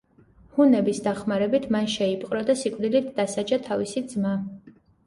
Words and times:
ჰუნების 0.55 1.01
დახმარებით 1.09 1.69
მან 1.75 1.91
შეიპყრო 1.99 2.43
და 2.51 2.59
სიკვდილით 2.65 3.15
დასაჯა 3.21 3.65
თავისი 3.71 4.07
ძმა. 4.15 4.39